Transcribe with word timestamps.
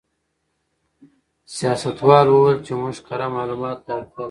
سیاستوال 1.55 2.27
وویل 2.29 2.59
چې 2.65 2.73
موږ 2.81 2.95
کره 3.07 3.27
معلوماتو 3.35 3.81
ته 3.85 3.89
اړتیا 3.99 4.09
لرو. 4.09 4.19